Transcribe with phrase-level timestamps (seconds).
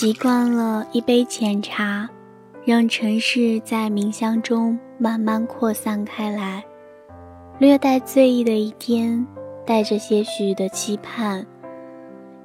[0.00, 2.08] 习惯了一杯浅茶，
[2.64, 6.64] 让城市在冥想中慢慢扩散开来。
[7.58, 9.26] 略带醉意的一天，
[9.66, 11.44] 带着些许的期盼，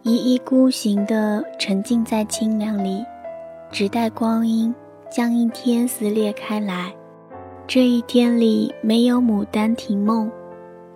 [0.00, 3.04] 一意孤行地沉浸在清凉里，
[3.70, 4.74] 只待光阴
[5.10, 6.90] 将一天撕裂开来。
[7.66, 10.26] 这一天里，没有《牡丹亭梦》，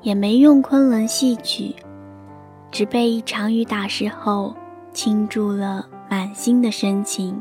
[0.01, 1.77] 也没用昆仑戏曲，
[2.71, 4.55] 只被一场雨打湿后，
[4.95, 5.87] 倾注了。
[6.09, 7.41] 满心的深情，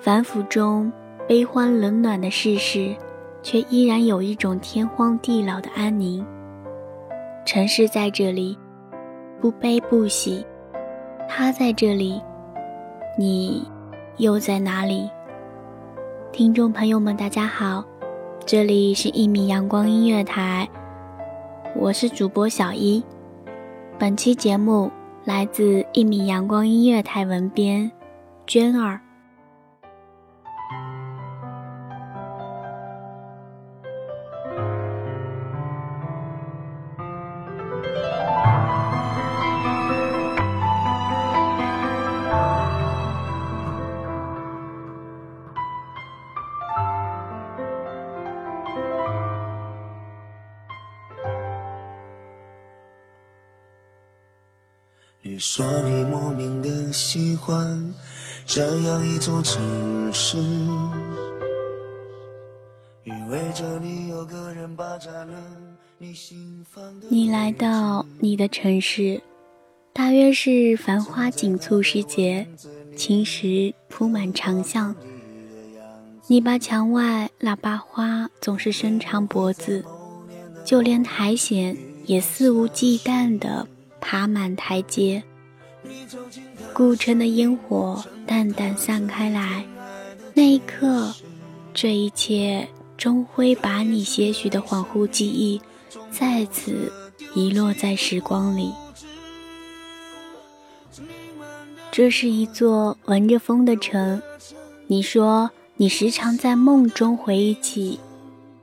[0.00, 0.92] 反腐中
[1.28, 2.94] 悲欢冷暖的世事，
[3.42, 6.24] 却依然有一种天荒地老的安宁。
[7.46, 8.58] 城市在这里，
[9.40, 10.44] 不悲不喜；
[11.28, 12.20] 他在这里，
[13.16, 13.64] 你
[14.16, 15.08] 又在哪里？
[16.32, 17.84] 听众朋友们，大家好，
[18.44, 20.68] 这里是一米阳光音乐台，
[21.76, 23.04] 我是主播小一，
[23.96, 24.90] 本期节目。
[25.24, 27.90] 来自一米阳光音乐台文编，
[28.46, 29.00] 娟儿。
[55.22, 57.92] 你说你莫名的喜欢
[58.46, 60.38] 这样一座城市，
[63.04, 65.34] 意味着你有个人霸占了
[65.98, 67.06] 你心房的。
[67.10, 69.20] 你来到你的城市，
[69.92, 72.48] 大约是繁花锦簇时节，
[72.96, 74.94] 青石铺满长巷。
[76.28, 79.84] 你把墙外喇叭花总是伸长脖子，
[80.64, 81.76] 就连苔藓
[82.06, 83.68] 也肆无忌惮地。
[84.00, 85.22] 爬满台阶，
[86.72, 89.64] 古城的烟火淡淡散开来，
[90.34, 91.14] 那一刻，
[91.72, 95.60] 这一切终会把你些许的恍惚记忆，
[96.10, 96.92] 再次
[97.34, 98.72] 遗落在时光里。
[101.92, 104.22] 这是一座闻着风的城，
[104.86, 107.98] 你说你时常在梦中回忆起，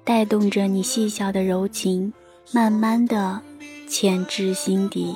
[0.04, 2.14] 带动着你细小的柔情，
[2.52, 3.42] 慢慢的
[3.90, 5.16] 潜至心底。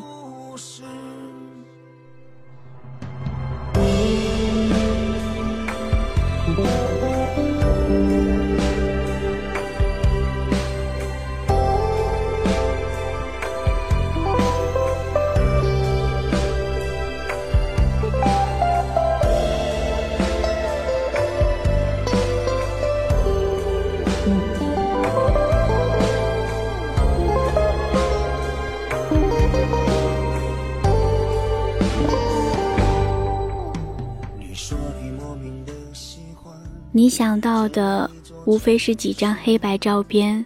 [37.01, 38.07] 你想到的
[38.45, 40.45] 无非是几张黑白照片，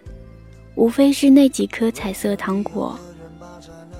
[0.75, 2.97] 无非是那几颗彩色糖果。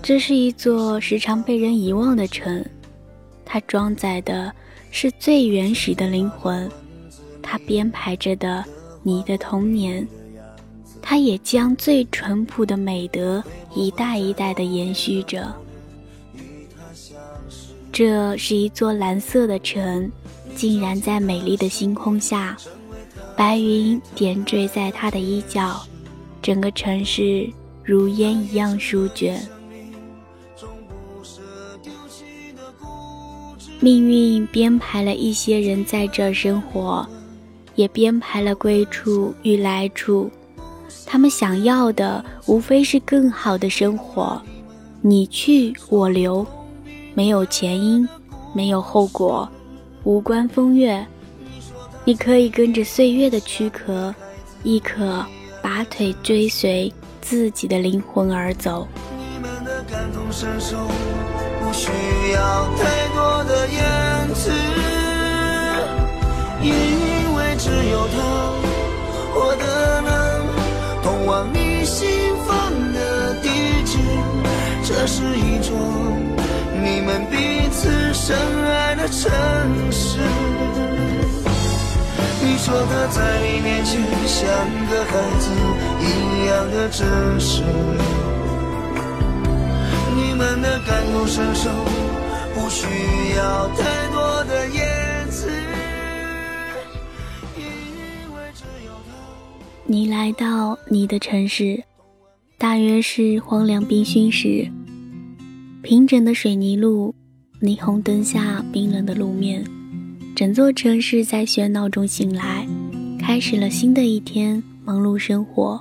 [0.02, 2.66] 这是一座时常被人遗忘的城，
[3.44, 4.50] 它装载的
[4.90, 6.72] 是最原始的灵魂，
[7.44, 8.63] 它编排着的
[9.04, 10.07] 你的童年，
[11.02, 13.44] 它也将最淳朴的美德
[13.75, 15.54] 一代一代的延续着。
[17.92, 20.10] 这是一座蓝色的城，
[20.56, 22.57] 竟然在美丽的星空下，
[23.36, 25.81] 白云点缀在他的衣角，
[26.42, 27.48] 整个城市
[27.84, 29.46] 如烟一样舒卷。
[33.81, 37.06] 命运编排了一些人在这生活，
[37.75, 40.31] 也编排了归处与来处。
[41.06, 44.42] 他们想要的无非是更好的生活。
[45.02, 46.44] 你去我留，
[47.13, 48.07] 没有前因，
[48.56, 49.48] 没有后果，
[50.06, 51.06] 无关风月。
[52.04, 54.13] 你可以跟着岁月的躯壳，
[54.62, 55.25] 亦可
[55.63, 58.88] 拔腿追随自己的灵魂而走。
[59.18, 60.78] 你们的感同身受。
[61.60, 61.90] 不需
[62.34, 64.52] 要太多的言辞，
[66.62, 66.69] 因
[67.36, 68.16] 为只有他，
[69.34, 70.13] 我的能
[71.02, 72.07] 通往你心
[72.46, 73.50] 房的地
[73.84, 73.98] 址。
[74.84, 75.75] 这是一座
[76.86, 79.32] 你们彼此深爱的城
[79.92, 80.20] 市。
[82.44, 84.48] 你说他在你面前像
[84.88, 85.50] 个孩子
[86.00, 87.64] 一样的真实。
[90.16, 91.72] 你们的感同身受，
[92.54, 92.86] 不需
[93.36, 95.50] 要太多的言辞。
[99.88, 101.84] 你来到你的城市，
[102.60, 104.72] 大约是荒凉冰心时，
[105.86, 107.14] 平整的水泥路，
[107.62, 109.64] 霓虹灯下冰冷的路面，
[110.36, 112.68] 整座城市在喧闹中醒来，
[113.20, 115.80] 开始了新的一天忙碌生活。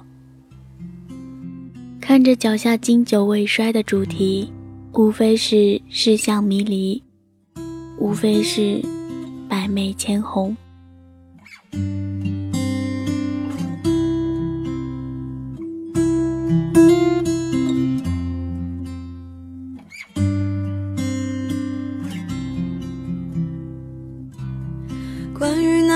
[2.02, 4.52] 看着脚下经久未衰的主题，
[4.92, 7.02] 无非是世相迷离，
[7.98, 8.82] 无非是
[9.48, 10.54] 百媚千红。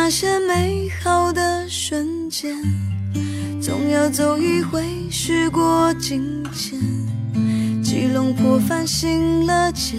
[0.08, 2.56] 那些美好的瞬间。
[3.60, 6.80] 总要走一回，时过境迁，
[7.82, 9.98] 几龙破帆行了劫，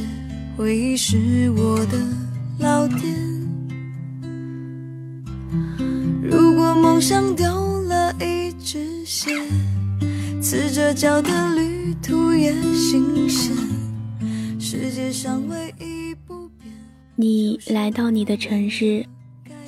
[0.57, 1.99] 回忆是我的
[2.57, 2.99] 老店。
[6.23, 7.45] 如果梦想丢
[7.83, 9.39] 了一只鞋，
[10.41, 13.55] 赤着脚的旅途也新鲜。
[14.59, 16.73] 世界上唯一不变。
[17.15, 19.05] 你来到你的城市，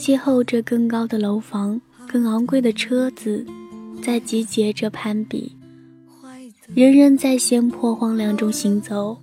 [0.02, 3.46] 邂逅着更高的楼房，更昂贵的车子。
[4.02, 5.56] 在集结着攀比，
[6.74, 9.16] 人人在鲜破荒凉中行走，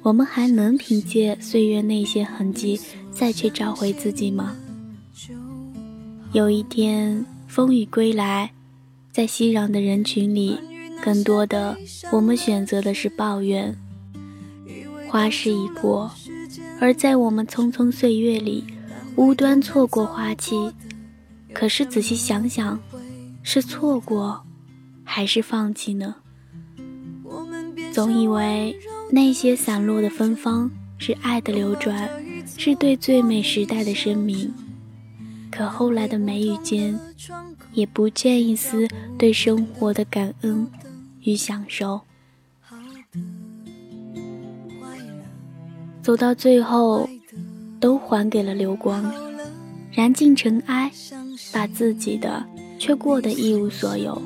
[0.00, 2.80] 我们还能凭借岁月那些痕迹
[3.12, 4.56] 再去找回自己吗？
[6.32, 8.50] 有一天风雨归来，
[9.12, 10.58] 在熙攘的人群里，
[11.04, 11.76] 更多的
[12.10, 13.76] 我们选择的是抱怨。
[15.10, 16.10] 花事已过，
[16.80, 18.64] 而在我们匆匆岁月里，
[19.16, 20.72] 无端错过花期。
[21.52, 22.78] 可是仔细想想。
[23.48, 24.44] 是错过，
[25.04, 26.16] 还是放弃呢？
[27.92, 28.76] 总以为
[29.12, 30.68] 那些散落的芬芳
[30.98, 32.10] 是爱的流转，
[32.58, 34.52] 是对最美时代的生命。
[35.48, 36.98] 可后来的眉宇间，
[37.72, 40.68] 也不见一丝对生活的感恩
[41.20, 42.00] 与享受。
[46.02, 47.08] 走到最后，
[47.86, 49.14] 都还给了流光，
[49.92, 50.90] 燃尽尘埃，
[51.52, 52.44] 把自己的。
[52.80, 54.20] 却过得一无所有。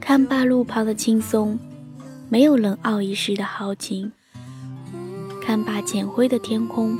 [0.00, 1.56] 看罢路旁的轻松，
[2.28, 4.10] 没有冷傲一世的豪情；
[5.40, 6.98] 看罢浅灰的天空，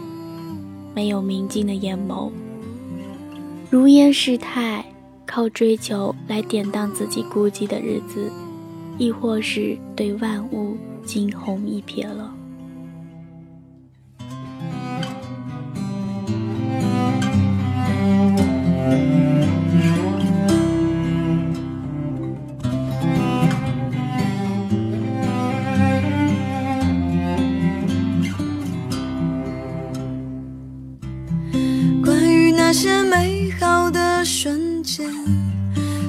[0.95, 2.30] 没有明净的眼眸。
[3.68, 4.85] 如烟世态，
[5.26, 8.30] 靠追求来典当自己孤寂的日子，
[8.97, 12.33] 亦或是对万物惊鸿一瞥了。
[34.46, 35.04] 瞬间，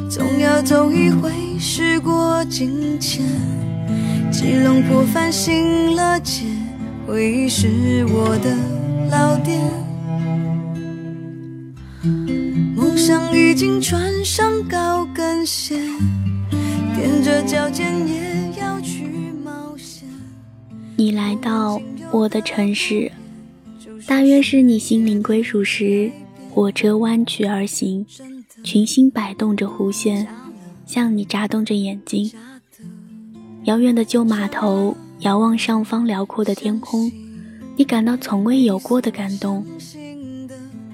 [0.08, 3.26] 总要走一回，时过境迁，
[4.32, 6.44] 几龙破帆行了劫，
[7.08, 8.56] 回忆是我的
[9.10, 9.60] 老店。
[12.76, 15.76] 梦想已经穿上高跟鞋，
[16.96, 19.08] 踮着脚尖也要去
[19.44, 20.08] 冒险。
[20.96, 23.12] 你来到我的城市，
[24.06, 26.12] 大约是你心灵归属时，
[26.58, 28.04] 火车弯曲而行，
[28.64, 30.28] 群星摆动着弧线，
[30.88, 32.32] 向你眨动着眼睛。
[33.66, 37.12] 遥远的旧码头，遥望上方辽阔的天空，
[37.76, 39.64] 你感到从未有过的感动。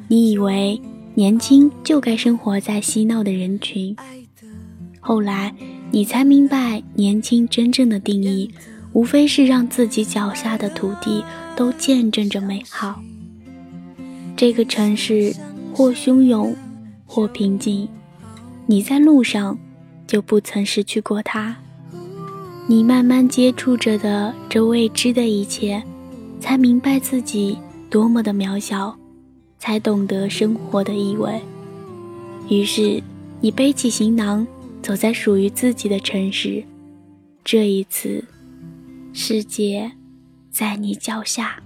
[0.10, 0.78] 你以为
[1.16, 3.96] 年轻就该生活在嬉闹的人群，
[5.00, 5.56] 后来
[5.92, 8.52] 你才明白，年轻真正的定义，
[8.92, 11.24] 无非是让自己脚下的土地
[11.56, 13.02] 都见证着美好。
[14.36, 15.34] 这个城市
[15.74, 16.56] 或汹涌，
[17.06, 17.88] 或平静，
[18.68, 19.58] 你在路上
[20.06, 21.56] 就不曾失去过它。
[22.68, 25.84] 你慢慢接触着的这未知的一切，
[26.40, 27.58] 才明白自己
[27.90, 28.96] 多么的渺小，
[29.58, 31.42] 才懂得生活的意味。
[32.50, 33.02] 于是，
[33.42, 34.46] 你背起行囊，
[34.82, 36.64] 走在属于自己的城市。
[37.44, 38.24] 这一次，
[39.12, 39.92] 世界
[40.52, 41.62] 在你脚下。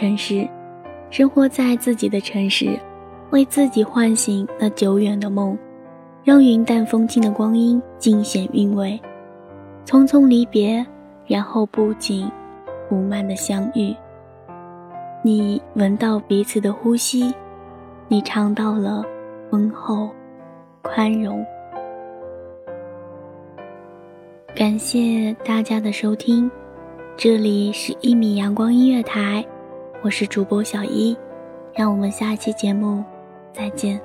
[0.00, 0.48] 城市，
[1.10, 2.74] 生活在自己的城市，
[3.32, 5.58] 为自己唤醒那久远的梦，
[6.24, 8.98] 让云淡风轻的光阴尽显韵味。
[9.84, 10.82] 匆匆离别，
[11.26, 12.26] 然后不紧
[12.88, 13.94] 不慢的相遇。
[15.22, 17.34] 你闻到彼此的呼吸，
[18.08, 19.04] 你尝到了
[19.50, 20.08] 温厚、
[20.80, 21.44] 宽容。
[24.56, 26.50] 感谢大家的收听。
[27.18, 29.44] 这里是一米阳光音乐台，
[30.02, 31.14] 我是主播小一，
[31.74, 33.04] 让我们下期节目
[33.52, 34.00] 再见。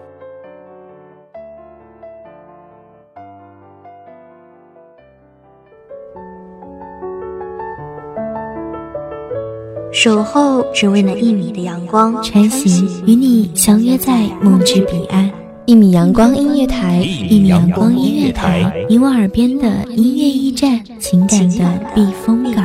[9.89, 15.31] 守候只为那一米的阳光，晨行与你相约在梦之彼岸。
[15.65, 22.64] 一米阳光音乐台，一米阳光音乐台，你我耳边的音乐驿站，情感的避风港。